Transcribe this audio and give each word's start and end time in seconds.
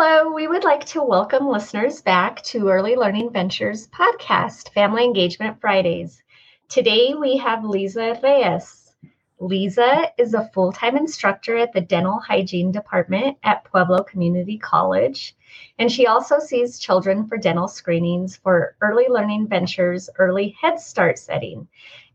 Hello, 0.00 0.30
we 0.32 0.46
would 0.46 0.62
like 0.62 0.84
to 0.84 1.02
welcome 1.02 1.48
listeners 1.48 2.02
back 2.02 2.40
to 2.42 2.68
Early 2.68 2.94
Learning 2.94 3.32
Ventures 3.32 3.88
podcast, 3.88 4.72
Family 4.72 5.02
Engagement 5.02 5.60
Fridays. 5.60 6.22
Today 6.68 7.14
we 7.18 7.36
have 7.38 7.64
Liza 7.64 8.16
Reyes. 8.22 8.94
Liza 9.40 10.12
is 10.16 10.34
a 10.34 10.48
full 10.54 10.70
time 10.70 10.96
instructor 10.96 11.56
at 11.56 11.72
the 11.72 11.80
Dental 11.80 12.20
Hygiene 12.20 12.70
Department 12.70 13.38
at 13.42 13.64
Pueblo 13.64 14.04
Community 14.04 14.56
College, 14.56 15.34
and 15.80 15.90
she 15.90 16.06
also 16.06 16.38
sees 16.38 16.78
children 16.78 17.26
for 17.26 17.36
dental 17.36 17.66
screenings 17.66 18.36
for 18.36 18.76
Early 18.80 19.06
Learning 19.08 19.48
Ventures 19.48 20.08
Early 20.16 20.56
Head 20.60 20.78
Start 20.78 21.18
setting. 21.18 21.66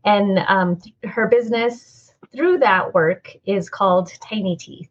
And 0.06 0.38
um, 0.48 0.80
her 1.02 1.28
business 1.28 2.14
through 2.34 2.60
that 2.60 2.94
work 2.94 3.36
is 3.44 3.68
called 3.68 4.10
Tiny 4.22 4.56
Teeth. 4.56 4.88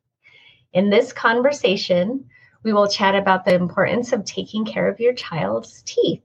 In 0.74 0.92
this 0.92 1.12
conversation, 1.12 2.30
we 2.64 2.74
will 2.74 2.88
chat 2.88 3.16
about 3.16 3.46
the 3.46 3.54
importance 3.54 4.14
of 4.14 4.26
taking 4.26 4.66
care 4.66 4.88
of 4.88 5.00
your 5.00 5.14
child's 5.14 5.84
teeth. 5.86 6.22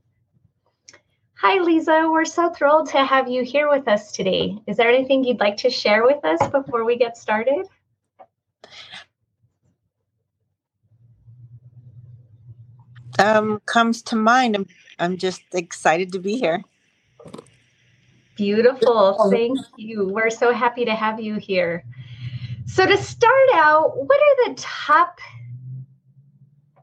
Hi, 1.41 1.61
Liza. 1.61 2.09
We're 2.11 2.25
so 2.25 2.51
thrilled 2.51 2.89
to 2.91 3.05
have 3.05 3.29
you 3.29 3.45
here 3.45 3.71
with 3.71 3.87
us 3.87 4.11
today. 4.11 4.59
Is 4.67 4.77
there 4.77 4.89
anything 4.89 5.23
you'd 5.23 5.41
like 5.41 5.57
to 5.59 5.71
share 5.71 6.05
with 6.05 6.25
us 6.25 6.49
before 6.49 6.85
we 6.85 6.97
get 6.97 7.17
started? 7.17 7.67
Um, 13.21 13.61
comes 13.67 14.03
to 14.03 14.17
mind. 14.17 14.57
I'm, 14.57 14.67
I'm 14.99 15.17
just 15.17 15.43
excited 15.53 16.13
to 16.13 16.19
be 16.19 16.39
here. 16.39 16.63
Beautiful. 18.37 19.31
Thank 19.31 19.59
you. 19.77 20.09
We're 20.09 20.31
so 20.31 20.53
happy 20.53 20.85
to 20.85 20.95
have 20.95 21.21
you 21.21 21.37
here. 21.37 21.85
So, 22.67 22.87
to 22.87 22.97
start 22.97 23.49
out, 23.55 23.97
what 23.97 24.21
are 24.21 24.49
the 24.49 24.55
top 24.61 25.19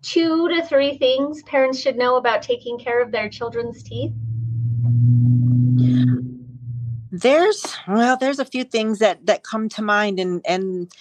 two 0.06 0.48
to 0.50 0.64
three 0.66 0.98
things 0.98 1.42
parents 1.44 1.80
should 1.80 1.98
know 1.98 2.16
about 2.16 2.44
taking 2.44 2.78
care 2.78 3.02
of 3.02 3.12
their 3.12 3.28
children's 3.28 3.82
teeth? 3.82 4.12
There's 7.12 7.66
well, 7.88 8.18
there's 8.18 8.40
a 8.40 8.46
few 8.46 8.64
things 8.64 9.00
that 9.00 9.26
that 9.26 9.44
come 9.44 9.70
to 9.70 9.82
mind, 9.82 10.20
and 10.20 10.42
and 10.46 10.92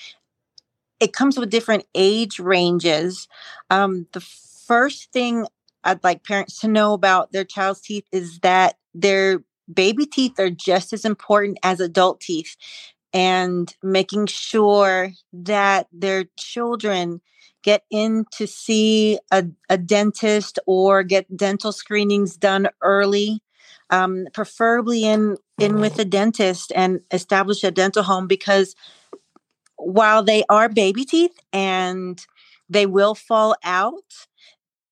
it 1.00 1.12
comes 1.12 1.38
with 1.38 1.50
different 1.50 1.84
age 1.94 2.38
ranges. 2.38 3.28
Um, 3.68 4.06
the 4.12 4.20
first 4.20 5.12
thing 5.12 5.46
I'd 5.82 6.04
like 6.04 6.24
parents 6.24 6.60
to 6.60 6.68
know 6.68 6.94
about 6.94 7.32
their 7.32 7.44
child's 7.44 7.80
teeth 7.80 8.06
is 8.12 8.38
that 8.40 8.78
their 8.94 9.42
baby 9.72 10.06
teeth 10.06 10.38
are 10.38 10.50
just 10.50 10.92
as 10.92 11.04
important 11.04 11.58
as 11.62 11.80
adult 11.80 12.20
teeth, 12.20 12.56
and 13.12 13.74
making 13.82 14.26
sure 14.26 15.10
that 15.32 15.88
their 15.92 16.26
children 16.38 17.20
get 17.64 17.82
in 17.90 18.26
to 18.30 18.46
see 18.46 19.18
a, 19.32 19.44
a 19.68 19.78
dentist 19.78 20.60
or 20.66 21.02
get 21.02 21.36
dental 21.36 21.72
screenings 21.72 22.36
done 22.36 22.68
early 22.82 23.40
um, 23.90 24.26
preferably 24.32 25.04
in 25.04 25.36
in 25.58 25.80
with 25.80 25.98
a 25.98 26.04
dentist 26.04 26.72
and 26.74 27.00
establish 27.10 27.64
a 27.64 27.70
dental 27.70 28.02
home 28.02 28.26
because 28.26 28.74
while 29.76 30.22
they 30.22 30.44
are 30.48 30.68
baby 30.68 31.04
teeth 31.04 31.36
and 31.52 32.26
they 32.68 32.86
will 32.86 33.14
fall 33.14 33.56
out 33.64 34.26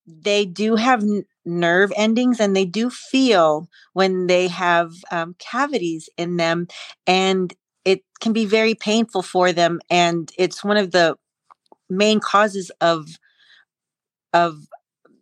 they 0.07 0.45
do 0.45 0.77
have 0.77 1.03
n- 1.03 1.25
nerve 1.45 1.93
endings 1.97 2.41
and 2.41 2.55
they 2.57 2.65
do 2.65 2.91
feel 2.91 3.69
when 3.93 4.27
they 4.27 4.49
have 4.49 4.93
um, 5.11 5.35
cavities 5.39 6.09
in 6.17 6.37
them 6.37 6.67
and 7.07 7.55
it 7.85 8.03
can 8.21 8.33
be 8.33 8.45
very 8.45 8.75
painful 8.75 9.23
for 9.23 9.53
them 9.53 9.81
and 9.91 10.33
it's 10.39 10.63
one 10.63 10.77
of 10.77 10.93
the 10.93 11.17
main 11.93 12.21
causes 12.21 12.71
of 12.81 13.07
of 14.33 14.67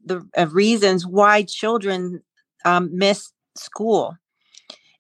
the 0.05 0.29
of 0.35 0.55
reasons 0.55 1.07
why 1.07 1.43
children 1.43 2.23
um, 2.65 2.91
miss 2.93 3.33
school, 3.57 4.17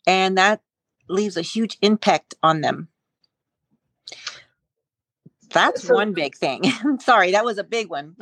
and 0.06 0.36
that 0.38 0.60
leaves 1.09 1.36
a 1.36 1.42
huge 1.42 1.78
impact 1.82 2.34
on 2.42 2.60
them. 2.60 2.88
That's 5.53 5.82
so, 5.88 5.94
one 5.94 6.12
big 6.12 6.36
thing. 6.36 6.62
Sorry, 7.00 7.32
that 7.32 7.44
was 7.44 7.59
a 7.59 7.64
big 7.64 7.91
one. 7.91 8.16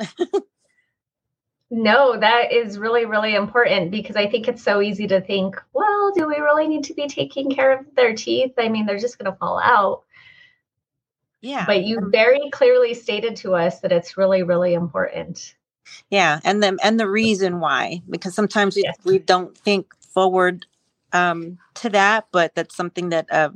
no, 1.71 2.19
that 2.19 2.51
is 2.51 2.79
really, 2.79 3.05
really 3.05 3.35
important 3.35 3.91
because 3.91 4.15
I 4.15 4.27
think 4.27 4.47
it's 4.47 4.63
so 4.63 4.81
easy 4.81 5.07
to 5.07 5.21
think, 5.21 5.55
well, 5.73 6.11
do 6.15 6.27
we 6.27 6.37
really 6.37 6.67
need 6.67 6.85
to 6.85 6.93
be 6.93 7.07
taking 7.07 7.51
care 7.51 7.77
of 7.77 7.85
their 7.95 8.15
teeth? 8.15 8.53
I 8.57 8.69
mean, 8.69 8.85
they're 8.85 8.97
just 8.97 9.19
going 9.19 9.31
to 9.31 9.37
fall 9.37 9.59
out. 9.59 10.03
Yeah. 11.41 11.65
But 11.65 11.83
you 11.83 12.09
very 12.11 12.49
clearly 12.51 12.93
stated 12.93 13.35
to 13.37 13.55
us 13.55 13.79
that 13.79 13.91
it's 13.91 14.17
really, 14.17 14.43
really 14.43 14.73
important. 14.73 15.55
Yeah, 16.09 16.39
and 16.43 16.61
the 16.61 16.77
and 16.83 16.99
the 16.99 17.09
reason 17.09 17.59
why 17.59 18.01
because 18.09 18.35
sometimes 18.35 18.75
we, 18.75 18.83
yes. 18.83 18.95
we 19.03 19.19
don't 19.19 19.57
think 19.57 19.93
forward 19.99 20.65
um, 21.13 21.57
to 21.75 21.89
that, 21.89 22.27
but 22.31 22.53
that's 22.55 22.75
something 22.75 23.09
that 23.09 23.31
uh, 23.31 23.49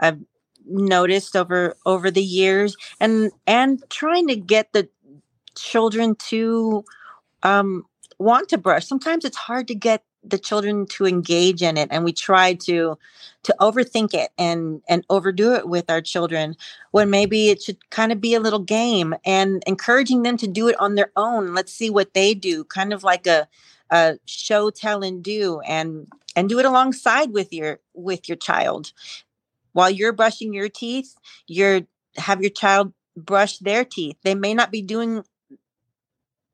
I've 0.00 0.20
noticed 0.66 1.36
over 1.36 1.76
over 1.84 2.10
the 2.10 2.22
years, 2.22 2.76
and 3.00 3.30
and 3.46 3.82
trying 3.90 4.28
to 4.28 4.36
get 4.36 4.72
the 4.72 4.88
children 5.54 6.14
to 6.28 6.84
um, 7.42 7.84
want 8.18 8.48
to 8.50 8.58
brush. 8.58 8.86
Sometimes 8.86 9.24
it's 9.24 9.36
hard 9.36 9.68
to 9.68 9.74
get 9.74 10.04
the 10.30 10.38
children 10.38 10.86
to 10.86 11.06
engage 11.06 11.62
in 11.62 11.76
it 11.76 11.88
and 11.90 12.04
we 12.04 12.12
try 12.12 12.54
to 12.54 12.98
to 13.42 13.54
overthink 13.60 14.12
it 14.14 14.30
and 14.38 14.82
and 14.88 15.04
overdo 15.08 15.54
it 15.54 15.68
with 15.68 15.88
our 15.90 16.00
children 16.00 16.56
when 16.90 17.10
maybe 17.10 17.48
it 17.48 17.62
should 17.62 17.90
kind 17.90 18.12
of 18.12 18.20
be 18.20 18.34
a 18.34 18.40
little 18.40 18.60
game 18.60 19.14
and 19.24 19.62
encouraging 19.66 20.22
them 20.22 20.36
to 20.36 20.46
do 20.46 20.68
it 20.68 20.78
on 20.80 20.94
their 20.94 21.12
own. 21.16 21.54
Let's 21.54 21.72
see 21.72 21.90
what 21.90 22.14
they 22.14 22.34
do 22.34 22.64
kind 22.64 22.92
of 22.92 23.04
like 23.04 23.26
a 23.26 23.48
a 23.90 24.18
show 24.26 24.70
tell 24.70 25.04
and 25.04 25.22
do 25.22 25.60
and 25.60 26.08
and 26.34 26.48
do 26.48 26.58
it 26.58 26.64
alongside 26.64 27.30
with 27.32 27.52
your 27.52 27.80
with 27.94 28.28
your 28.28 28.36
child. 28.36 28.92
While 29.72 29.90
you're 29.90 30.12
brushing 30.12 30.52
your 30.54 30.68
teeth 30.68 31.14
you're 31.46 31.82
have 32.16 32.40
your 32.40 32.50
child 32.50 32.92
brush 33.16 33.58
their 33.58 33.84
teeth. 33.84 34.16
They 34.22 34.34
may 34.34 34.54
not 34.54 34.70
be 34.70 34.82
doing 34.82 35.24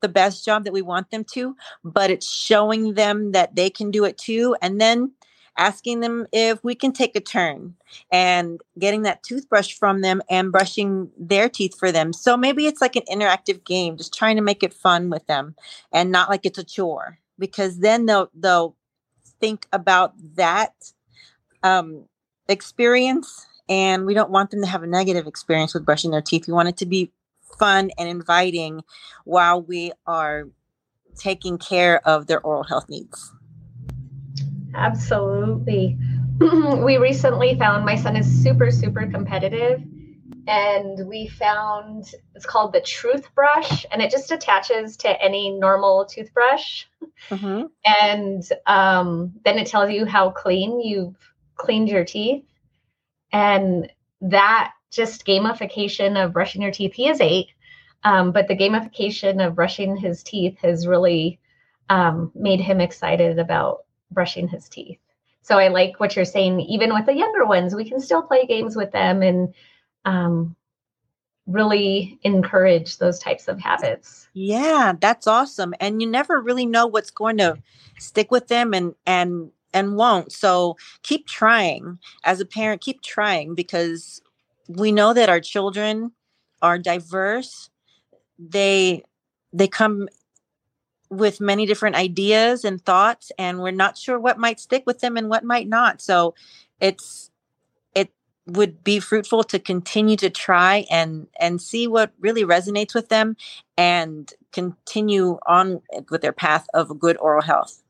the 0.03 0.09
best 0.09 0.45
job 0.45 0.65
that 0.65 0.73
we 0.73 0.83
want 0.83 1.09
them 1.09 1.23
to, 1.33 1.55
but 1.83 2.11
it's 2.11 2.29
showing 2.29 2.93
them 2.93 3.31
that 3.31 3.55
they 3.55 3.71
can 3.71 3.89
do 3.89 4.03
it 4.03 4.19
too. 4.19 4.55
And 4.61 4.79
then 4.79 5.13
asking 5.57 5.99
them 6.01 6.27
if 6.31 6.63
we 6.63 6.75
can 6.75 6.91
take 6.91 7.15
a 7.15 7.19
turn 7.19 7.75
and 8.11 8.61
getting 8.77 9.03
that 9.03 9.23
toothbrush 9.23 9.73
from 9.73 10.01
them 10.01 10.21
and 10.29 10.51
brushing 10.51 11.09
their 11.17 11.47
teeth 11.47 11.77
for 11.77 11.91
them. 11.91 12.11
So 12.11 12.35
maybe 12.35 12.65
it's 12.65 12.81
like 12.81 12.95
an 12.95 13.03
interactive 13.11 13.63
game, 13.63 13.97
just 13.97 14.13
trying 14.13 14.35
to 14.35 14.41
make 14.41 14.61
it 14.61 14.73
fun 14.73 15.09
with 15.09 15.25
them 15.27 15.55
and 15.91 16.11
not 16.11 16.29
like 16.29 16.45
it's 16.45 16.57
a 16.57 16.63
chore 16.63 17.19
because 17.39 17.79
then 17.79 18.05
they'll 18.05 18.29
they'll 18.33 18.75
think 19.39 19.67
about 19.71 20.13
that 20.35 20.73
um, 21.63 22.05
experience 22.47 23.45
and 23.69 24.05
we 24.05 24.13
don't 24.13 24.31
want 24.31 24.51
them 24.51 24.61
to 24.61 24.67
have 24.67 24.83
a 24.83 24.87
negative 24.87 25.27
experience 25.27 25.73
with 25.73 25.85
brushing 25.85 26.11
their 26.11 26.21
teeth. 26.21 26.47
We 26.47 26.53
want 26.53 26.69
it 26.69 26.77
to 26.77 26.85
be 26.85 27.11
fun 27.57 27.91
and 27.97 28.09
inviting 28.09 28.81
while 29.25 29.61
we 29.61 29.91
are 30.05 30.45
taking 31.15 31.57
care 31.57 32.05
of 32.07 32.27
their 32.27 32.41
oral 32.41 32.63
health 32.63 32.89
needs. 32.89 33.31
Absolutely. 34.75 35.97
we 36.39 36.97
recently 36.97 37.57
found 37.57 37.85
my 37.85 37.95
son 37.95 38.15
is 38.15 38.43
super, 38.43 38.71
super 38.71 39.07
competitive. 39.07 39.83
And 40.45 41.07
we 41.07 41.27
found 41.27 42.05
it's 42.35 42.45
called 42.45 42.73
the 42.73 42.81
Truth 42.81 43.33
Brush, 43.33 43.85
and 43.91 44.01
it 44.01 44.11
just 44.11 44.29
attaches 44.29 44.97
to 44.97 45.21
any 45.21 45.51
normal 45.51 46.05
toothbrush. 46.05 46.83
Mm-hmm. 47.29 47.67
And 47.85 48.43
um, 48.65 49.33
then 49.45 49.57
it 49.57 49.67
tells 49.67 49.91
you 49.91 50.05
how 50.05 50.31
clean 50.31 50.81
you've 50.81 51.15
cleaned 51.55 51.87
your 51.87 52.03
teeth. 52.03 52.43
And 53.31 53.89
that 54.19 54.73
just 54.93 55.25
gamification 55.25 56.23
of 56.23 56.33
brushing 56.33 56.61
your 56.61 56.71
teeth. 56.71 56.93
He 56.93 57.09
is 57.09 57.19
eight, 57.21 57.47
um, 58.03 58.31
but 58.31 58.47
the 58.47 58.57
gamification 58.57 59.45
of 59.45 59.55
brushing 59.55 59.97
his 59.97 60.23
teeth 60.23 60.57
has 60.59 60.87
really 60.87 61.39
um, 61.89 62.31
made 62.35 62.61
him 62.61 62.79
excited 62.79 63.39
about 63.39 63.85
brushing 64.11 64.47
his 64.47 64.69
teeth. 64.69 64.99
So 65.41 65.57
I 65.57 65.67
like 65.67 65.99
what 65.99 66.15
you're 66.15 66.25
saying. 66.25 66.61
Even 66.61 66.93
with 66.93 67.05
the 67.05 67.15
younger 67.15 67.45
ones, 67.45 67.75
we 67.75 67.87
can 67.87 67.99
still 67.99 68.21
play 68.21 68.45
games 68.45 68.75
with 68.75 68.91
them 68.91 69.21
and 69.21 69.53
um, 70.05 70.55
really 71.47 72.19
encourage 72.23 72.97
those 72.97 73.19
types 73.19 73.47
of 73.47 73.59
habits. 73.59 74.27
Yeah, 74.33 74.93
that's 74.99 75.27
awesome. 75.27 75.73
And 75.79 76.01
you 76.01 76.09
never 76.09 76.41
really 76.41 76.65
know 76.65 76.87
what's 76.87 77.11
going 77.11 77.37
to 77.37 77.57
stick 77.99 78.31
with 78.31 78.47
them 78.47 78.73
and 78.73 78.95
and 79.05 79.51
and 79.73 79.95
won't. 79.95 80.31
So 80.31 80.77
keep 81.01 81.27
trying. 81.27 81.99
As 82.23 82.39
a 82.39 82.45
parent, 82.45 82.81
keep 82.81 83.01
trying 83.01 83.55
because 83.55 84.21
we 84.67 84.91
know 84.91 85.13
that 85.13 85.29
our 85.29 85.39
children 85.39 86.11
are 86.61 86.77
diverse 86.77 87.69
they 88.39 89.03
they 89.51 89.67
come 89.67 90.07
with 91.09 91.39
many 91.39 91.65
different 91.65 91.95
ideas 91.95 92.63
and 92.63 92.83
thoughts 92.83 93.31
and 93.37 93.59
we're 93.59 93.71
not 93.71 93.97
sure 93.97 94.19
what 94.19 94.39
might 94.39 94.59
stick 94.59 94.83
with 94.85 94.99
them 94.99 95.17
and 95.17 95.29
what 95.29 95.43
might 95.43 95.67
not 95.67 96.01
so 96.01 96.33
it's 96.79 97.29
it 97.93 98.11
would 98.47 98.83
be 98.83 98.99
fruitful 98.99 99.43
to 99.43 99.59
continue 99.59 100.15
to 100.15 100.29
try 100.29 100.85
and 100.89 101.27
and 101.39 101.61
see 101.61 101.87
what 101.87 102.11
really 102.19 102.43
resonates 102.43 102.95
with 102.95 103.09
them 103.09 103.35
and 103.77 104.33
continue 104.51 105.37
on 105.47 105.81
with 106.09 106.21
their 106.21 106.33
path 106.33 106.67
of 106.73 106.99
good 106.99 107.17
oral 107.17 107.41
health. 107.41 107.83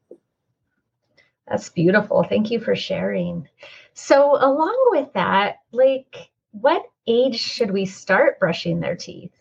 That's 1.48 1.70
beautiful. 1.70 2.24
Thank 2.24 2.52
you 2.52 2.60
for 2.60 2.76
sharing. 2.76 3.48
So, 3.94 4.38
along 4.40 4.78
with 4.92 5.12
that, 5.14 5.58
like, 5.72 6.30
what 6.54 6.84
age 7.08 7.40
should 7.40 7.72
we 7.72 7.86
start 7.86 8.40
brushing 8.40 8.80
their 8.80 8.96
teeth? 8.96 9.32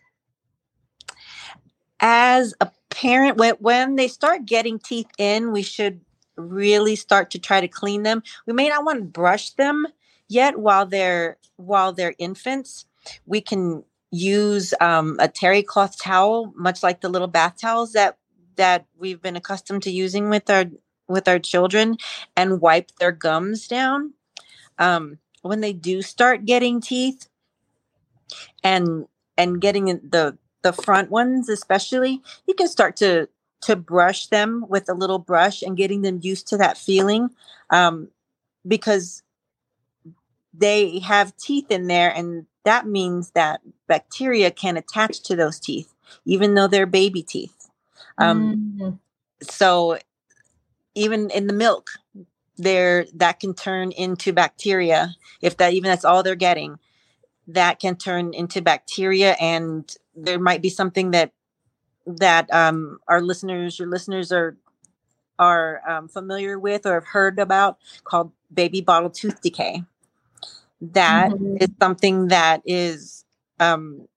As 2.01 2.55
a 2.61 2.71
parent, 2.91 3.37
when, 3.37 3.55
when 3.57 3.97
they 3.97 4.09
start 4.09 4.47
getting 4.47 4.79
teeth 4.79 5.11
in, 5.19 5.53
we 5.53 5.63
should 5.63 6.01
really 6.37 6.97
start 6.97 7.31
to 7.31 7.39
try 7.39 7.61
to 7.61 7.69
clean 7.69 8.03
them. 8.03 8.23
We 8.47 8.55
may 8.55 8.69
not 8.69 8.85
want 8.85 8.99
to 8.99 9.05
brush 9.05 9.51
them 9.51 9.87
yet 10.29 10.59
while 10.59 10.87
they're 10.87 11.37
while 11.57 11.93
they're 11.93 12.15
infants. 12.19 12.87
We 13.27 13.41
can 13.41 13.85
use 14.11 14.75
um, 14.81 15.17
a 15.21 15.29
terry 15.29 15.63
cloth 15.63 16.01
towel, 16.01 16.53
much 16.57 16.83
like 16.83 17.03
the 17.03 17.11
little 17.11 17.29
bath 17.29 17.61
towels 17.61 17.93
that 17.93 18.17
that 18.57 18.87
we've 18.99 19.21
been 19.21 19.37
accustomed 19.37 19.83
to 19.83 19.91
using 19.91 20.31
with 20.31 20.49
our 20.51 20.65
with 21.09 21.29
our 21.29 21.39
children, 21.39 21.99
and 22.37 22.61
wipe 22.61 22.91
their 22.99 23.13
gums 23.13 23.69
down. 23.69 24.15
Um, 24.79 25.19
when 25.43 25.61
they 25.61 25.73
do 25.73 26.03
start 26.03 26.45
getting 26.45 26.81
teeth, 26.81 27.29
and 28.65 29.07
and 29.37 29.61
getting 29.61 29.87
the 29.87 30.39
the 30.63 30.73
front 30.73 31.11
ones 31.11 31.49
especially, 31.49 32.23
you 32.47 32.55
can 32.55 32.69
start 32.69 32.97
to 32.97 33.29
to 33.63 33.77
brush 33.77 34.27
them 34.27 34.67
with 34.69 34.89
a 34.89 34.95
little 34.95 35.19
brush 35.19 35.63
and 35.63 35.77
getting 35.77 36.03
them 36.03 36.19
used 36.23 36.49
to 36.49 36.57
that 36.57 36.77
feeling 36.77 37.31
um, 37.71 38.09
because 38.67 39.23
they 40.53 40.99
have 40.99 41.37
teeth 41.37 41.71
in 41.71 41.87
there 41.87 42.11
and 42.15 42.47
that 42.65 42.87
means 42.87 43.31
that 43.31 43.61
bacteria 43.87 44.51
can 44.51 44.77
attach 44.77 45.23
to 45.23 45.35
those 45.35 45.59
teeth 45.59 45.95
even 46.27 46.55
though 46.55 46.67
they're 46.67 46.87
baby 46.87 47.23
teeth 47.23 47.71
um, 48.19 48.77
mm. 48.79 48.99
so 49.43 49.99
even 50.95 51.31
in 51.31 51.47
the 51.47 51.55
milk 51.55 51.89
there 52.59 53.07
that 53.15 53.41
can 53.41 53.55
turn 53.55 53.93
into 53.93 54.33
bacteria 54.33 55.15
if 55.41 55.57
that 55.57 55.73
even 55.73 55.89
that's 55.89 56.05
all 56.05 56.23
they're 56.23 56.35
getting 56.35 56.79
that 57.49 57.81
can 57.81 57.97
turn 57.97 58.33
into 58.35 58.63
bacteria 58.63 59.33
and 59.41 59.97
there 60.15 60.39
might 60.39 60.63
be 60.63 60.69
something 60.69 61.11
that 61.11 61.33
that 62.07 62.53
um, 62.53 62.99
our 63.09 63.21
listeners, 63.21 63.79
your 63.79 63.89
listeners 63.89 64.33
are 64.33 64.57
are 65.39 65.83
um, 65.89 66.09
familiar 66.09 66.59
with 66.59 66.87
or 66.87 66.95
have 66.95 67.07
heard 67.07 67.39
about 67.39 67.79
called 68.05 68.33
baby 68.53 68.81
bottle 68.81 69.11
tooth 69.11 69.41
decay. 69.41 69.83
That 70.81 71.31
mm-hmm. 71.31 71.57
is 71.61 71.71
something 71.81 72.29
that 72.29 72.63
is 72.65 73.25
um, 73.59 74.09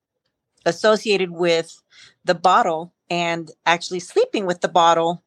associated 0.66 1.32
with 1.32 1.82
the 2.26 2.36
bottle 2.36 2.94
and 3.10 3.52
actually 3.66 4.00
sleeping 4.00 4.46
with 4.46 4.62
the 4.62 4.68
bottle 4.68 5.24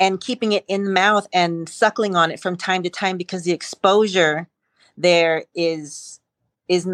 and 0.00 0.20
keeping 0.20 0.52
it 0.52 0.64
in 0.68 0.84
the 0.84 0.90
mouth 0.90 1.26
and 1.32 1.68
suckling 1.68 2.16
on 2.16 2.30
it 2.30 2.40
from 2.40 2.56
time 2.56 2.82
to 2.82 2.90
time 2.90 3.16
because 3.16 3.44
the 3.44 3.52
exposure 3.52 4.48
there 4.96 5.44
is 5.54 6.20
is 6.68 6.88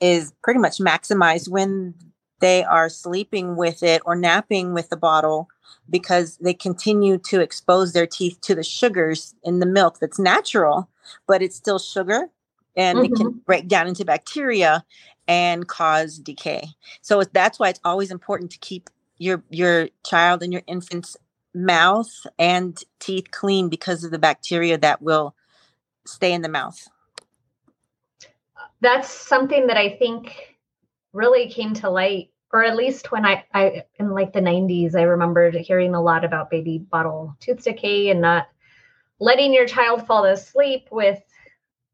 is 0.00 0.32
pretty 0.42 0.60
much 0.60 0.78
maximized 0.78 1.48
when 1.48 1.94
they 2.40 2.62
are 2.64 2.88
sleeping 2.88 3.56
with 3.56 3.82
it 3.82 4.02
or 4.04 4.14
napping 4.14 4.74
with 4.74 4.90
the 4.90 4.96
bottle 4.96 5.48
because 5.88 6.36
they 6.38 6.52
continue 6.52 7.18
to 7.18 7.40
expose 7.40 7.92
their 7.92 8.06
teeth 8.06 8.40
to 8.42 8.54
the 8.54 8.62
sugars 8.62 9.34
in 9.42 9.58
the 9.58 9.66
milk 9.66 9.98
that's 10.00 10.18
natural, 10.18 10.88
but 11.26 11.42
it's 11.42 11.56
still 11.56 11.78
sugar 11.78 12.28
and 12.76 12.98
mm-hmm. 12.98 13.12
it 13.12 13.16
can 13.16 13.26
mm-hmm. 13.28 13.38
break 13.38 13.68
down 13.68 13.86
into 13.86 14.04
bacteria 14.04 14.84
and 15.28 15.66
cause 15.66 16.18
decay. 16.18 16.68
So 17.00 17.22
that's 17.32 17.58
why 17.58 17.70
it's 17.70 17.80
always 17.84 18.10
important 18.10 18.50
to 18.52 18.58
keep 18.58 18.90
your 19.18 19.42
your 19.48 19.88
child 20.04 20.42
and 20.42 20.52
your 20.52 20.62
infant's 20.66 21.16
mouth 21.56 22.26
and 22.38 22.78
teeth 23.00 23.30
clean 23.30 23.68
because 23.68 24.04
of 24.04 24.10
the 24.10 24.18
bacteria 24.18 24.76
that 24.78 25.00
will 25.00 25.34
stay 26.06 26.32
in 26.32 26.42
the 26.42 26.48
mouth. 26.48 26.88
That's 28.80 29.10
something 29.10 29.66
that 29.66 29.78
I 29.78 29.96
think 29.96 30.56
really 31.12 31.48
came 31.48 31.72
to 31.74 31.90
light 31.90 32.30
or 32.52 32.62
at 32.62 32.76
least 32.76 33.10
when 33.10 33.24
I, 33.24 33.44
I 33.52 33.84
in 33.98 34.10
like 34.10 34.32
the 34.32 34.40
90s 34.40 34.94
i 34.94 35.02
remembered 35.02 35.54
hearing 35.54 35.94
a 35.94 36.02
lot 36.02 36.24
about 36.24 36.50
baby 36.50 36.78
bottle 36.78 37.34
tooth 37.40 37.64
decay 37.64 38.10
and 38.10 38.20
not 38.20 38.48
letting 39.18 39.52
your 39.52 39.66
child 39.66 40.06
fall 40.06 40.24
asleep 40.24 40.88
with 40.90 41.20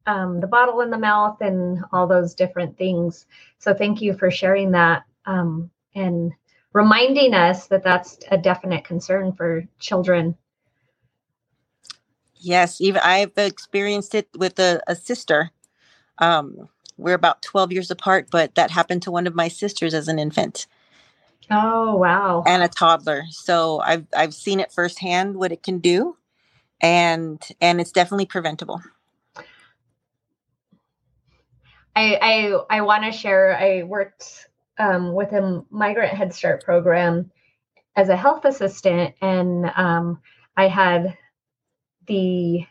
um, 0.07 0.41
the 0.41 0.49
bottle 0.49 0.81
in 0.81 0.91
the 0.91 0.99
mouth 0.99 1.41
and 1.41 1.79
all 1.93 2.07
those 2.07 2.35
different 2.35 2.77
things 2.77 3.27
so 3.59 3.73
thank 3.73 4.03
you 4.03 4.13
for 4.13 4.31
sharing 4.31 4.73
that 4.73 5.05
um, 5.25 5.71
and 5.95 6.33
reminding 6.73 7.35
us 7.35 7.67
that 7.69 7.85
that's 7.85 8.19
a 8.31 8.39
definite 8.39 8.85
concern 8.85 9.33
for 9.33 9.65
children 9.79 10.37
yes 12.37 12.81
even 12.81 13.01
i've 13.05 13.37
experienced 13.37 14.15
it 14.15 14.29
with 14.37 14.59
a, 14.59 14.81
a 14.87 14.97
sister 14.97 15.51
um, 16.19 16.69
we're 16.97 17.15
about 17.15 17.43
12 17.43 17.73
years 17.73 17.91
apart, 17.91 18.29
but 18.31 18.55
that 18.55 18.71
happened 18.71 19.03
to 19.03 19.11
one 19.11 19.27
of 19.27 19.35
my 19.35 19.49
sisters 19.49 19.95
as 19.95 20.09
an 20.09 20.19
infant. 20.19 20.67
Oh, 21.51 21.97
wow. 21.97 22.45
And 22.47 22.63
a 22.63 22.69
toddler. 22.69 23.25
So 23.31 23.81
I've 23.81 24.07
I've 24.17 24.35
seen 24.35 24.61
it 24.61 24.73
firsthand 24.73 25.37
what 25.37 25.53
it 25.53 25.63
can 25.63 25.79
do 25.79 26.17
and 26.81 27.43
and 27.61 27.81
it's 27.81 27.93
definitely 27.93 28.27
preventable. 28.27 28.81
I 31.95 32.19
I 32.23 32.77
I 32.79 32.81
want 32.83 33.05
to 33.05 33.13
share 33.13 33.57
I 33.57 33.83
worked 33.83 34.49
um, 34.79 35.13
with 35.13 35.33
a 35.33 35.65
migrant 35.71 36.15
head 36.17 36.35
start 36.35 36.65
program 36.65 37.31
as 37.97 38.09
a 38.09 38.17
health 38.17 38.45
assistant. 38.45 39.15
And 39.21 39.71
um, 39.77 40.21
I 40.57 40.69
had 40.69 41.17
the 42.07 42.65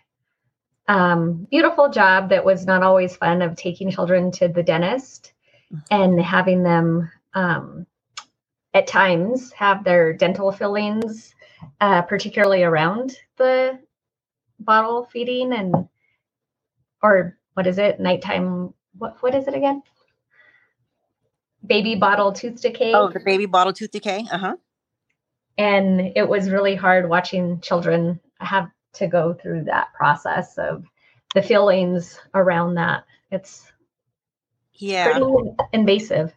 um, 0.88 1.48
beautiful 1.50 1.90
job 1.90 2.30
that 2.30 2.44
was 2.46 2.66
not 2.66 2.84
always 2.84 3.16
fun 3.16 3.42
of 3.42 3.56
taking 3.56 3.92
children 3.92 4.32
to 4.34 4.48
the 4.48 4.64
dentist 4.64 5.34
and 5.90 6.20
having 6.20 6.64
them 6.64 7.10
um, 7.34 7.86
at 8.74 8.88
times 8.88 9.52
have 9.54 9.84
their 9.84 10.14
dental 10.14 10.52
fillings, 10.52 11.34
uh, 11.80 12.02
particularly 12.02 12.64
around 12.64 13.16
the 13.38 13.80
bottle 14.60 15.08
feeding 15.12 15.54
and 15.54 15.74
or 17.02 17.38
what 17.54 17.68
is 17.68 17.78
it? 17.78 18.00
Nighttime 18.00 18.74
what 18.98 19.16
what 19.22 19.34
is 19.34 19.48
it 19.48 19.56
again 19.56 19.82
baby 21.66 21.96
bottle 21.96 22.32
tooth 22.32 22.62
decay 22.62 22.94
oh 22.94 23.10
the 23.10 23.20
baby 23.20 23.46
bottle 23.46 23.74
tooth 23.74 23.92
decay 23.92 24.26
uh-huh 24.32 24.56
and 25.58 26.12
it 26.16 26.28
was 26.28 26.50
really 26.50 26.76
hard 26.76 27.10
watching 27.10 27.60
children 27.62 28.20
have 28.40 28.70
to 28.94 29.08
go 29.08 29.34
through 29.34 29.66
that 29.66 29.94
process 29.94 30.58
of 30.58 30.86
the 31.34 31.42
feelings 31.42 32.20
around 32.34 32.76
that. 32.76 33.04
It's 33.32 33.72
yeah 34.74 35.12
pretty 35.12 35.26
invasive. 35.74 36.34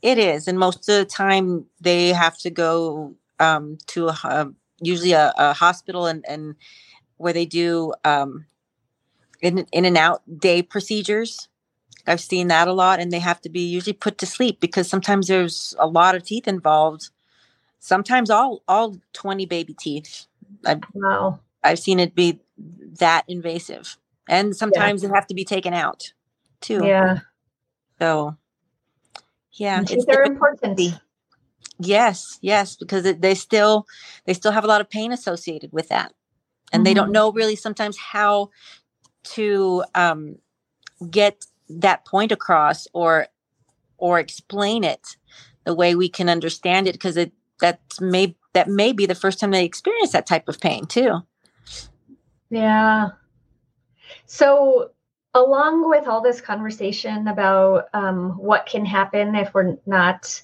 It 0.00 0.18
is, 0.18 0.48
and 0.48 0.58
most 0.58 0.88
of 0.88 0.96
the 0.96 1.04
time 1.04 1.66
they 1.80 2.08
have 2.08 2.38
to 2.38 2.50
go 2.50 3.14
um, 3.38 3.78
to 3.88 4.08
a, 4.08 4.50
usually 4.80 5.12
a, 5.12 5.34
a, 5.36 5.52
hospital 5.52 6.06
and 6.06 6.24
and 6.26 6.56
where 7.18 7.34
they 7.34 7.44
do 7.44 7.92
um, 8.04 8.46
in 9.42 9.66
in 9.72 9.84
and 9.84 9.98
out 9.98 10.22
day 10.38 10.62
procedures. 10.62 11.48
I've 12.06 12.20
seen 12.20 12.48
that 12.48 12.68
a 12.68 12.72
lot, 12.72 13.00
and 13.00 13.10
they 13.12 13.18
have 13.18 13.40
to 13.42 13.48
be 13.48 13.60
usually 13.60 13.92
put 13.92 14.18
to 14.18 14.26
sleep 14.26 14.60
because 14.60 14.88
sometimes 14.88 15.26
there's 15.26 15.74
a 15.78 15.86
lot 15.86 16.14
of 16.14 16.22
teeth 16.22 16.46
involved. 16.46 17.10
Sometimes 17.78 18.30
all 18.30 18.62
all 18.68 18.96
twenty 19.12 19.46
baby 19.46 19.74
teeth. 19.74 20.26
I've, 20.64 20.82
wow. 20.94 21.40
I've 21.62 21.78
seen 21.78 22.00
it 22.00 22.14
be 22.14 22.40
that 22.98 23.24
invasive. 23.28 23.96
And 24.28 24.56
sometimes 24.56 25.02
yeah. 25.02 25.08
they 25.08 25.14
have 25.14 25.26
to 25.28 25.34
be 25.34 25.44
taken 25.44 25.74
out 25.74 26.12
too. 26.60 26.84
Yeah. 26.84 27.20
So 27.98 28.36
yeah, 29.52 29.82
it's 29.88 30.04
they're 30.04 30.22
important. 30.22 30.80
Yes, 31.78 32.38
yes, 32.40 32.76
because 32.76 33.04
it, 33.04 33.20
they 33.20 33.34
still 33.34 33.86
they 34.24 34.34
still 34.34 34.52
have 34.52 34.64
a 34.64 34.66
lot 34.66 34.80
of 34.80 34.90
pain 34.90 35.12
associated 35.12 35.72
with 35.72 35.88
that, 35.88 36.12
and 36.72 36.80
mm-hmm. 36.80 36.84
they 36.84 36.94
don't 36.94 37.06
mm-hmm. 37.06 37.12
know 37.12 37.32
really 37.32 37.56
sometimes 37.56 37.96
how 37.96 38.50
to 39.24 39.84
um, 39.94 40.36
get 41.10 41.44
that 41.68 42.04
point 42.04 42.32
across 42.32 42.86
or 42.92 43.26
or 43.98 44.18
explain 44.18 44.84
it 44.84 45.16
the 45.64 45.74
way 45.74 45.94
we 45.94 46.08
can 46.08 46.28
understand 46.28 46.86
it 46.86 46.92
because 46.92 47.16
it 47.16 47.32
that 47.60 47.80
may 48.00 48.36
that 48.52 48.68
may 48.68 48.92
be 48.92 49.06
the 49.06 49.14
first 49.14 49.40
time 49.40 49.50
they 49.50 49.64
experience 49.64 50.12
that 50.12 50.26
type 50.26 50.48
of 50.48 50.60
pain 50.60 50.86
too. 50.86 51.20
Yeah. 52.50 53.08
So, 54.26 54.92
along 55.34 55.88
with 55.88 56.06
all 56.06 56.22
this 56.22 56.40
conversation 56.40 57.28
about 57.28 57.88
um, 57.92 58.30
what 58.38 58.66
can 58.66 58.84
happen 58.84 59.34
if 59.34 59.52
we're 59.52 59.76
not 59.84 60.42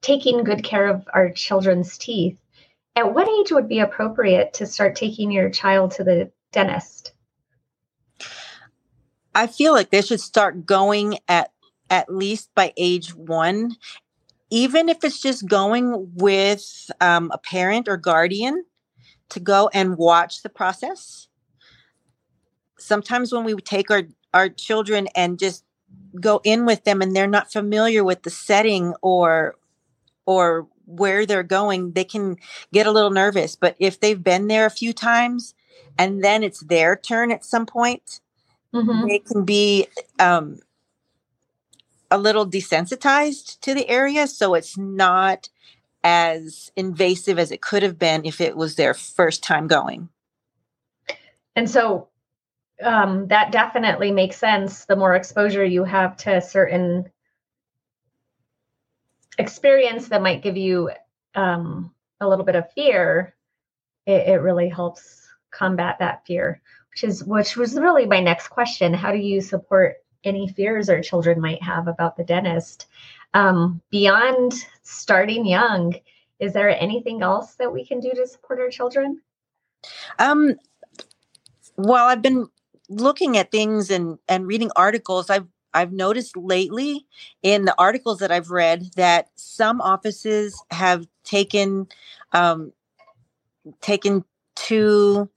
taking 0.00 0.44
good 0.44 0.64
care 0.64 0.86
of 0.86 1.06
our 1.12 1.30
children's 1.30 1.98
teeth, 1.98 2.40
at 2.96 3.14
what 3.14 3.28
age 3.28 3.52
would 3.52 3.68
be 3.68 3.80
appropriate 3.80 4.54
to 4.54 4.66
start 4.66 4.96
taking 4.96 5.30
your 5.30 5.50
child 5.50 5.92
to 5.92 6.04
the 6.04 6.30
dentist? 6.52 7.12
I 9.34 9.46
feel 9.46 9.72
like 9.72 9.90
they 9.90 10.02
should 10.02 10.20
start 10.20 10.66
going 10.66 11.18
at 11.28 11.52
at 11.88 12.12
least 12.12 12.50
by 12.54 12.72
age 12.76 13.14
one 13.14 13.76
even 14.50 14.88
if 14.88 15.04
it's 15.04 15.20
just 15.20 15.46
going 15.46 16.12
with 16.16 16.90
um, 17.00 17.30
a 17.32 17.38
parent 17.38 17.88
or 17.88 17.96
guardian 17.96 18.64
to 19.28 19.40
go 19.40 19.70
and 19.72 19.96
watch 19.96 20.42
the 20.42 20.48
process. 20.48 21.28
Sometimes 22.78 23.32
when 23.32 23.44
we 23.44 23.54
take 23.54 23.90
our, 23.90 24.02
our 24.34 24.48
children 24.48 25.06
and 25.14 25.38
just 25.38 25.64
go 26.20 26.40
in 26.44 26.66
with 26.66 26.84
them 26.84 27.00
and 27.00 27.14
they're 27.14 27.28
not 27.28 27.52
familiar 27.52 28.02
with 28.02 28.22
the 28.22 28.30
setting 28.30 28.94
or 29.02 29.54
or 30.26 30.68
where 30.86 31.24
they're 31.24 31.42
going, 31.42 31.92
they 31.92 32.04
can 32.04 32.36
get 32.72 32.86
a 32.86 32.90
little 32.90 33.10
nervous. 33.10 33.56
But 33.56 33.76
if 33.78 33.98
they've 33.98 34.22
been 34.22 34.48
there 34.48 34.66
a 34.66 34.70
few 34.70 34.92
times 34.92 35.54
and 35.98 36.22
then 36.22 36.42
it's 36.42 36.60
their 36.60 36.96
turn 36.96 37.32
at 37.32 37.44
some 37.44 37.66
point, 37.66 38.20
mm-hmm. 38.74 39.08
they 39.08 39.18
can 39.18 39.44
be 39.44 39.86
um, 40.18 40.58
a 42.10 42.18
little 42.18 42.46
desensitized 42.46 43.60
to 43.60 43.74
the 43.74 43.88
area. 43.88 44.26
So 44.26 44.54
it's 44.54 44.76
not 44.76 45.48
as 46.02 46.72
invasive 46.76 47.38
as 47.38 47.50
it 47.50 47.60
could 47.60 47.82
have 47.82 47.98
been 47.98 48.24
if 48.24 48.40
it 48.40 48.56
was 48.56 48.76
their 48.76 48.94
first 48.94 49.42
time 49.42 49.66
going. 49.66 50.08
And 51.54 51.68
so 51.68 52.08
um, 52.82 53.28
that 53.28 53.52
definitely 53.52 54.10
makes 54.10 54.36
sense. 54.36 54.86
The 54.86 54.96
more 54.96 55.14
exposure 55.14 55.64
you 55.64 55.84
have 55.84 56.16
to 56.18 56.40
certain 56.40 57.10
experience 59.38 60.08
that 60.08 60.22
might 60.22 60.42
give 60.42 60.56
you 60.56 60.90
um, 61.34 61.92
a 62.20 62.28
little 62.28 62.44
bit 62.44 62.56
of 62.56 62.72
fear, 62.72 63.34
it, 64.06 64.28
it 64.28 64.40
really 64.40 64.68
helps 64.68 65.28
combat 65.50 65.98
that 65.98 66.26
fear. 66.26 66.62
Which 66.92 67.04
is 67.04 67.24
which 67.24 67.56
was 67.56 67.74
really 67.74 68.06
my 68.06 68.20
next 68.20 68.48
question. 68.48 68.92
How 68.92 69.12
do 69.12 69.18
you 69.18 69.40
support 69.40 69.96
any 70.24 70.48
fears 70.48 70.88
our 70.88 71.00
children 71.00 71.40
might 71.40 71.62
have 71.62 71.88
about 71.88 72.16
the 72.16 72.24
dentist? 72.24 72.86
Um, 73.32 73.80
beyond 73.90 74.54
starting 74.82 75.46
young, 75.46 75.94
is 76.40 76.52
there 76.52 76.68
anything 76.68 77.22
else 77.22 77.54
that 77.54 77.72
we 77.72 77.84
can 77.84 78.00
do 78.00 78.10
to 78.10 78.26
support 78.26 78.58
our 78.58 78.70
children? 78.70 79.20
Um, 80.18 80.56
well, 81.76 82.06
I've 82.06 82.22
been 82.22 82.48
looking 82.88 83.36
at 83.36 83.50
things 83.50 83.90
and 83.90 84.18
and 84.28 84.46
reading 84.46 84.70
articles. 84.74 85.30
I've 85.30 85.46
I've 85.72 85.92
noticed 85.92 86.36
lately 86.36 87.06
in 87.42 87.64
the 87.64 87.74
articles 87.78 88.18
that 88.18 88.32
I've 88.32 88.50
read 88.50 88.90
that 88.96 89.28
some 89.36 89.80
offices 89.80 90.60
have 90.70 91.06
taken 91.24 91.86
um, 92.32 92.72
taken 93.80 94.24
to 94.56 95.30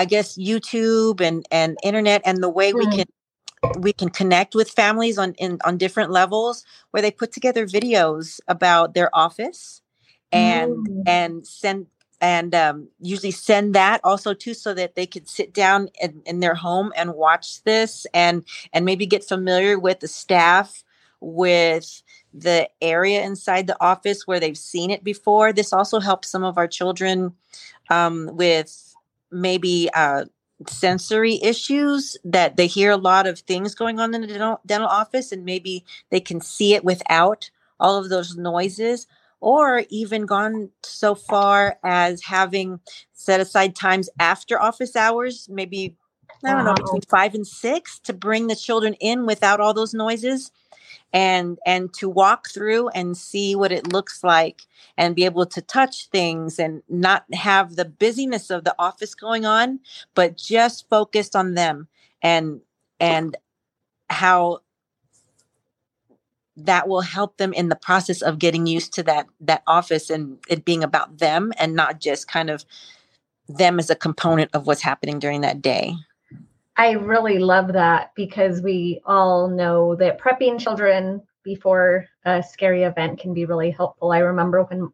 I 0.00 0.06
guess 0.06 0.38
YouTube 0.38 1.20
and 1.20 1.44
and 1.50 1.76
internet 1.84 2.22
and 2.24 2.42
the 2.42 2.48
way 2.48 2.72
mm. 2.72 2.78
we 2.78 2.86
can 2.96 3.06
we 3.82 3.92
can 3.92 4.08
connect 4.08 4.54
with 4.54 4.70
families 4.70 5.18
on 5.18 5.34
in 5.34 5.58
on 5.62 5.76
different 5.76 6.10
levels 6.10 6.64
where 6.90 7.02
they 7.02 7.10
put 7.10 7.32
together 7.32 7.66
videos 7.66 8.40
about 8.48 8.94
their 8.94 9.14
office 9.14 9.82
and 10.32 10.88
mm. 10.88 11.02
and 11.06 11.46
send 11.46 11.86
and 12.22 12.54
um, 12.54 12.88
usually 13.00 13.30
send 13.30 13.74
that 13.74 14.00
also 14.02 14.32
too 14.32 14.54
so 14.54 14.72
that 14.72 14.94
they 14.94 15.06
could 15.06 15.28
sit 15.28 15.52
down 15.52 15.88
in, 16.02 16.22
in, 16.26 16.40
their 16.40 16.54
home 16.54 16.92
and 16.96 17.14
watch 17.14 17.62
this 17.64 18.06
and 18.14 18.42
and 18.72 18.86
maybe 18.86 19.04
get 19.04 19.22
familiar 19.22 19.78
with 19.78 20.00
the 20.00 20.08
staff 20.08 20.82
with 21.20 22.02
the 22.32 22.66
area 22.80 23.22
inside 23.22 23.66
the 23.66 23.82
office 23.82 24.26
where 24.26 24.40
they've 24.40 24.56
seen 24.56 24.90
it 24.90 25.04
before 25.04 25.52
this 25.52 25.74
also 25.74 26.00
helps 26.00 26.30
some 26.30 26.44
of 26.44 26.56
our 26.56 26.68
children 26.68 27.34
um, 27.90 28.30
with 28.32 28.90
maybe 29.30 29.88
uh, 29.94 30.24
sensory 30.66 31.40
issues 31.42 32.16
that 32.24 32.56
they 32.56 32.66
hear 32.66 32.90
a 32.90 32.96
lot 32.96 33.26
of 33.26 33.40
things 33.40 33.74
going 33.74 33.98
on 33.98 34.14
in 34.14 34.20
the 34.20 34.26
dental, 34.26 34.60
dental 34.66 34.88
office 34.88 35.32
and 35.32 35.44
maybe 35.44 35.84
they 36.10 36.20
can 36.20 36.40
see 36.40 36.74
it 36.74 36.84
without 36.84 37.50
all 37.78 37.96
of 37.96 38.08
those 38.08 38.36
noises 38.36 39.06
or 39.40 39.84
even 39.88 40.26
gone 40.26 40.70
so 40.82 41.14
far 41.14 41.78
as 41.82 42.22
having 42.22 42.78
set 43.14 43.40
aside 43.40 43.74
times 43.74 44.10
after 44.18 44.60
office 44.60 44.94
hours, 44.94 45.48
maybe, 45.50 45.96
I 46.44 46.52
don't 46.52 46.64
wow. 46.64 46.72
know, 46.72 46.74
between 46.74 47.02
five 47.02 47.34
and 47.34 47.46
six 47.46 47.98
to 48.00 48.12
bring 48.12 48.48
the 48.48 48.56
children 48.56 48.94
in 48.94 49.24
without 49.24 49.60
all 49.60 49.72
those 49.72 49.94
noises 49.94 50.50
and 51.12 51.58
and 51.66 51.92
to 51.94 52.08
walk 52.08 52.48
through 52.48 52.88
and 52.90 53.16
see 53.16 53.54
what 53.54 53.72
it 53.72 53.92
looks 53.92 54.22
like 54.22 54.62
and 54.96 55.16
be 55.16 55.24
able 55.24 55.46
to 55.46 55.60
touch 55.60 56.08
things 56.08 56.58
and 56.58 56.82
not 56.88 57.24
have 57.34 57.76
the 57.76 57.84
busyness 57.84 58.50
of 58.50 58.64
the 58.64 58.74
office 58.78 59.14
going 59.14 59.44
on 59.44 59.80
but 60.14 60.36
just 60.36 60.88
focused 60.88 61.34
on 61.34 61.54
them 61.54 61.88
and 62.22 62.60
and 63.00 63.36
how 64.08 64.60
that 66.56 66.88
will 66.88 67.00
help 67.00 67.36
them 67.38 67.52
in 67.52 67.68
the 67.68 67.76
process 67.76 68.22
of 68.22 68.38
getting 68.38 68.66
used 68.66 68.92
to 68.94 69.02
that 69.02 69.26
that 69.40 69.62
office 69.66 70.10
and 70.10 70.38
it 70.48 70.64
being 70.64 70.84
about 70.84 71.18
them 71.18 71.52
and 71.58 71.74
not 71.74 72.00
just 72.00 72.28
kind 72.28 72.50
of 72.50 72.64
them 73.48 73.78
as 73.78 73.90
a 73.90 73.96
component 73.96 74.50
of 74.54 74.66
what's 74.66 74.82
happening 74.82 75.18
during 75.18 75.40
that 75.40 75.62
day. 75.62 75.94
I 76.80 76.92
really 76.92 77.38
love 77.38 77.74
that 77.74 78.12
because 78.14 78.62
we 78.62 79.02
all 79.04 79.48
know 79.48 79.96
that 79.96 80.18
prepping 80.18 80.58
children 80.58 81.20
before 81.44 82.06
a 82.24 82.42
scary 82.42 82.84
event 82.84 83.20
can 83.20 83.34
be 83.34 83.44
really 83.44 83.70
helpful. 83.70 84.12
I 84.12 84.20
remember 84.20 84.62
when 84.62 84.90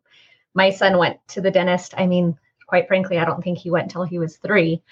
my 0.53 0.71
son 0.71 0.99
went 0.99 1.19
to 1.29 1.41
the 1.41 1.53
dentist, 1.53 1.95
I 1.97 2.09
mean, 2.09 2.37
quite 2.67 2.89
frankly, 2.89 3.19
I 3.19 3.25
don't 3.25 3.41
think 3.41 3.59
he 3.59 3.71
went 3.71 3.85
until 3.85 4.03
he 4.03 4.19
was 4.19 4.37
three. 4.39 4.83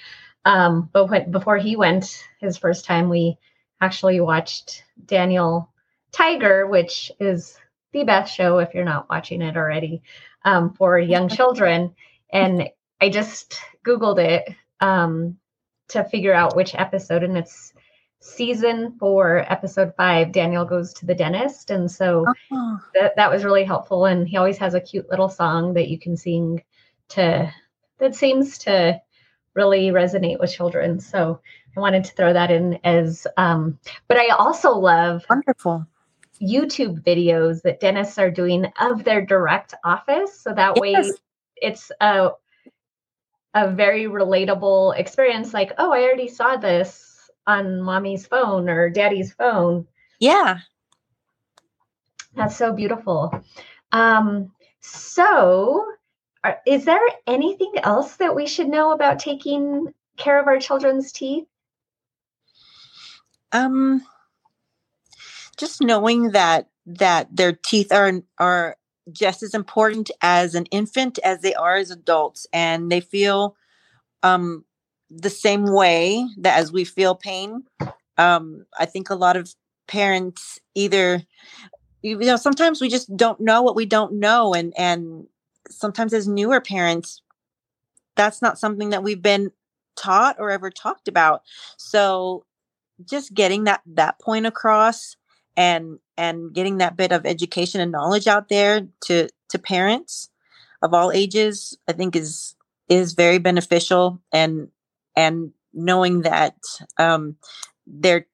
Um, 0.45 0.89
but 0.93 1.07
when, 1.07 1.33
before 1.33 1.57
he 1.57 1.75
went 1.75 2.25
his 2.39 2.59
first 2.59 2.85
time, 2.85 3.09
we 3.09 3.39
actually 3.81 4.21
watched 4.21 4.85
Daniel 5.05 5.73
Tiger, 6.13 6.69
which 6.69 7.11
is 7.19 7.59
the 7.93 8.05
best 8.05 8.33
show 8.33 8.59
if 8.59 8.73
you're 8.73 8.85
not 8.85 9.11
watching 9.11 9.43
it 9.43 9.57
already 9.57 10.05
um, 10.45 10.73
for 10.75 10.97
young 10.97 11.29
children. 11.39 11.97
And 12.33 12.69
I 13.01 13.09
just 13.09 13.59
Googled 13.85 14.21
it 14.21 14.55
um, 14.81 15.39
to 15.89 16.05
figure 16.05 16.35
out 16.35 16.57
which 16.57 16.75
episode, 16.75 17.23
and 17.23 17.37
it's 17.37 17.73
season 18.25 18.97
four, 18.99 19.45
episode 19.53 19.93
five. 19.97 20.33
Daniel 20.33 20.65
goes 20.65 20.95
to 20.95 21.07
the 21.07 21.15
dentist. 21.15 21.71
And 21.71 21.91
so 21.91 22.25
uh-huh. 22.27 22.79
that, 22.95 23.17
that 23.17 23.31
was 23.31 23.45
really 23.45 23.65
helpful. 23.65 24.07
And 24.07 24.27
he 24.27 24.39
always 24.39 24.57
has 24.59 24.73
a 24.73 24.81
cute 24.81 25.11
little 25.11 25.29
song 25.29 25.75
that 25.75 25.89
you 25.89 25.99
can 25.99 26.17
sing 26.17 26.63
to 27.11 27.53
that 27.99 28.15
seems 28.15 28.59
to 28.59 29.01
really 29.55 29.89
resonate 29.89 30.41
with 30.41 30.53
children. 30.53 31.01
So 31.01 31.41
I 31.77 31.81
wanted 31.81 32.05
to 32.05 32.13
throw 32.15 32.33
that 32.33 32.51
in 32.51 32.79
as 32.83 33.27
um, 33.37 33.79
but 34.09 34.17
I 34.17 34.29
also 34.29 34.71
love 34.71 35.25
wonderful 35.29 35.87
YouTube 36.43 37.05
videos 37.05 37.63
that 37.63 37.79
dentists 37.79 38.19
are 38.19 38.31
doing 38.31 38.67
of 38.81 39.05
their 39.05 39.25
direct 39.25 39.75
office. 39.85 40.41
So 40.41 40.53
that 40.55 40.77
yes. 40.77 40.81
way 40.81 41.13
it's 41.57 41.93
a 42.01 42.31
a 43.55 43.71
very 43.71 44.05
relatable 44.05 44.99
experience 44.99 45.55
like, 45.55 45.73
oh, 45.79 45.93
I 45.93 46.03
already 46.03 46.29
saw 46.29 46.57
this 46.57 47.31
on 47.47 47.81
mommy's 47.81 48.27
phone 48.27 48.69
or 48.69 48.91
daddy's 48.91 49.33
phone. 49.33 49.87
Yeah. 50.19 50.59
That's 52.35 52.57
so 52.57 52.73
beautiful. 52.73 53.33
Um, 53.93 54.51
so 54.81 55.87
are, 56.43 56.61
is 56.67 56.85
there 56.85 57.01
anything 57.27 57.73
else 57.83 58.17
that 58.17 58.35
we 58.35 58.47
should 58.47 58.69
know 58.69 58.93
about 58.93 59.19
taking 59.19 59.95
care 60.17 60.41
of 60.41 60.47
our 60.47 60.59
children's 60.59 61.13
teeth? 61.13 61.47
Um 63.53 64.03
just 65.57 65.81
knowing 65.81 66.33
that 66.33 66.69
that 66.87 67.35
their 67.35 67.53
teeth 67.53 67.93
are 67.93 68.23
are 68.39 68.77
just 69.13 69.43
as 69.43 69.55
important 69.55 70.11
as 70.23 70.55
an 70.55 70.67
infant 70.67 71.19
as 71.25 71.41
they 71.41 71.55
are 71.55 71.77
as 71.77 71.91
adults 71.91 72.47
and 72.53 72.91
they 72.91 73.01
feel 73.01 73.57
um 74.23 74.65
the 75.11 75.31
same 75.31 75.65
way 75.73 76.27
that 76.39 76.59
as 76.59 76.73
we 76.73 76.85
feel 76.85 77.15
pain. 77.15 77.65
Um 78.17 78.67
i 78.79 78.87
think 78.87 79.11
a 79.11 79.15
lot 79.15 79.37
of 79.37 79.55
parents 79.87 80.59
either 80.75 81.23
you 82.03 82.19
know 82.19 82.37
sometimes 82.37 82.81
we 82.81 82.89
just 82.89 83.15
don't 83.17 83.41
know 83.41 83.61
what 83.63 83.77
we 83.77 83.87
don't 83.87 84.15
know 84.15 84.55
and 84.55 84.73
and 84.79 85.27
sometimes 85.69 86.15
as 86.15 86.27
newer 86.27 86.61
parents 86.61 87.23
that's 88.17 88.41
not 88.43 88.59
something 88.59 88.91
that 88.91 89.03
we've 89.03 89.23
been 89.23 89.51
taught 89.97 90.37
or 90.39 90.51
ever 90.51 90.71
talked 90.71 91.09
about. 91.09 91.43
So 91.77 92.45
just 93.05 93.35
getting 93.35 93.65
that 93.65 93.83
that 93.87 94.21
point 94.21 94.47
across 94.47 95.17
and 95.57 95.99
and 96.17 96.53
getting 96.53 96.79
that 96.79 96.97
bit 96.97 97.13
of 97.13 97.27
education 97.27 97.81
and 97.81 97.93
knowledge 97.93 98.27
out 98.27 98.49
there 98.49 98.87
to 99.05 99.29
to 99.49 99.59
parents 99.59 100.29
of 100.83 100.95
all 100.95 101.13
ages 101.13 101.77
i 101.89 101.93
think 101.93 102.17
is 102.17 102.57
is 102.89 103.15
very 103.15 103.39
beneficial 103.39 104.21
and 104.33 104.69
and 105.17 105.53
knowing 105.73 106.23
that 106.23 106.57
um 106.99 107.37
their 107.87 108.27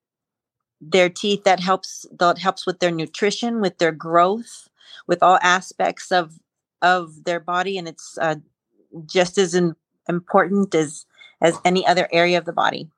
their 0.80 1.08
teeth 1.08 1.44
that 1.44 1.60
helps 1.60 2.06
that 2.18 2.38
helps 2.38 2.66
with 2.66 2.80
their 2.80 2.90
nutrition 2.90 3.60
with 3.60 3.78
their 3.78 3.92
growth 3.92 4.68
with 5.06 5.22
all 5.22 5.38
aspects 5.42 6.10
of 6.10 6.38
of 6.82 7.24
their 7.24 7.40
body 7.40 7.76
and 7.76 7.86
it's 7.86 8.16
uh, 8.20 8.36
just 9.04 9.36
as 9.36 9.54
in, 9.54 9.74
important 10.08 10.74
as 10.74 11.04
as 11.42 11.58
any 11.64 11.86
other 11.86 12.08
area 12.12 12.38
of 12.38 12.44
the 12.44 12.52
body 12.52 12.88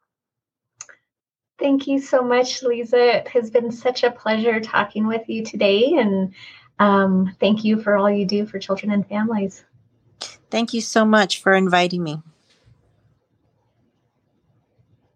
Thank 1.63 1.87
you 1.87 2.01
so 2.01 2.25
much, 2.25 2.65
Liza. 2.65 3.19
It 3.19 3.29
has 3.29 3.49
been 3.49 3.71
such 3.71 4.03
a 4.03 4.11
pleasure 4.11 4.59
talking 4.59 5.07
with 5.07 5.29
you 5.29 5.45
today. 5.45 5.95
And 5.95 6.35
um, 6.81 7.37
thank 7.39 7.63
you 7.63 7.81
for 7.81 7.97
all 7.97 8.11
you 8.11 8.27
do 8.27 8.47
for 8.47 8.59
children 8.59 8.91
and 8.91 9.07
families. 9.07 9.65
Thank 10.51 10.75
you 10.75 10.81
so 10.81 11.05
much 11.05 11.41
for 11.41 11.55
inviting 11.55 12.03
me. 12.03 12.21